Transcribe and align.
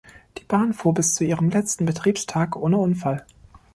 Die 0.39 0.43
Bahn 0.43 0.73
fuhr 0.73 0.95
bis 0.95 1.13
zu 1.13 1.23
ihrem 1.23 1.51
letzten 1.51 1.85
Betriebstag 1.85 2.55
ohne 2.55 2.77
Unfall. 2.77 3.23